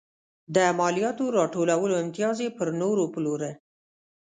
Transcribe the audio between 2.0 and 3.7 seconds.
امتیاز یې پر نورو پلوره.